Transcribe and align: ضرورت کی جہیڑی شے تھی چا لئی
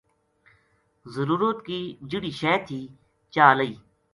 ضرورت 1.15 1.57
کی 1.67 1.79
جہیڑی 2.09 2.31
شے 2.39 2.53
تھی 2.67 2.81
چا 3.33 3.45
لئی 3.57 3.73